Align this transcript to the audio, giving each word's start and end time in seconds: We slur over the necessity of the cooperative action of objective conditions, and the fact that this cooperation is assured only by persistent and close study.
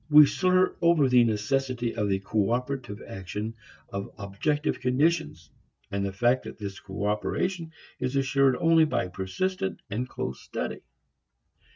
We 0.09 0.25
slur 0.25 0.75
over 0.81 1.07
the 1.07 1.23
necessity 1.23 1.93
of 1.95 2.09
the 2.09 2.17
cooperative 2.17 3.03
action 3.05 3.53
of 3.89 4.09
objective 4.17 4.79
conditions, 4.79 5.51
and 5.91 6.03
the 6.03 6.11
fact 6.11 6.43
that 6.45 6.57
this 6.57 6.79
cooperation 6.79 7.71
is 7.99 8.15
assured 8.15 8.55
only 8.57 8.85
by 8.85 9.09
persistent 9.09 9.79
and 9.91 10.09
close 10.09 10.41
study. 10.41 10.79